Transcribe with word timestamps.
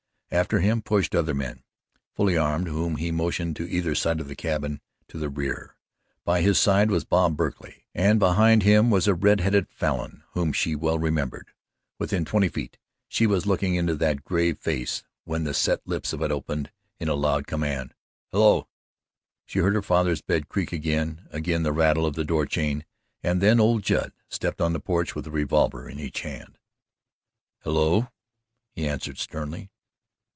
After 0.33 0.59
him 0.59 0.81
pushed 0.81 1.13
other 1.13 1.33
men 1.35 1.61
fully 2.15 2.37
armed 2.37 2.69
whom 2.69 2.95
he 2.95 3.11
motioned 3.11 3.57
to 3.57 3.69
either 3.69 3.93
side 3.93 4.21
of 4.21 4.29
the 4.29 4.35
cabin 4.35 4.79
to 5.09 5.17
the 5.17 5.27
rear. 5.27 5.75
By 6.23 6.39
his 6.39 6.57
side 6.57 6.89
was 6.89 7.03
Bob 7.03 7.35
Berkley, 7.35 7.85
and 7.93 8.17
behind 8.17 8.63
him 8.63 8.89
was 8.89 9.09
a 9.09 9.13
red 9.13 9.41
headed 9.41 9.67
Falin 9.67 10.23
whom 10.31 10.53
she 10.53 10.73
well 10.73 10.97
remembered. 10.97 11.49
Within 11.99 12.23
twenty 12.23 12.47
feet, 12.47 12.77
she 13.09 13.27
was 13.27 13.45
looking 13.45 13.75
into 13.75 13.93
that 13.95 14.23
gray 14.23 14.53
face, 14.53 15.03
when 15.25 15.43
the 15.43 15.53
set 15.53 15.85
lips 15.85 16.13
of 16.13 16.21
it 16.21 16.31
opened 16.31 16.71
in 16.97 17.09
a 17.09 17.13
loud 17.13 17.45
command: 17.45 17.93
"Hello!" 18.31 18.69
She 19.45 19.59
heard 19.59 19.73
her 19.75 19.81
father's 19.81 20.21
bed 20.21 20.47
creak 20.47 20.71
again, 20.71 21.27
again 21.31 21.63
the 21.63 21.73
rattle 21.73 22.05
of 22.05 22.15
the 22.15 22.23
door 22.23 22.45
chain, 22.45 22.85
and 23.21 23.41
then 23.41 23.59
old 23.59 23.83
Judd 23.83 24.13
stepped 24.29 24.61
on 24.61 24.71
the 24.71 24.79
porch 24.79 25.13
with 25.13 25.27
a 25.27 25.31
revolver 25.31 25.89
in 25.89 25.99
each 25.99 26.21
hand. 26.21 26.57
"Hello!" 27.63 28.07
he 28.71 28.87
answered 28.87 29.17
sternly. 29.17 29.69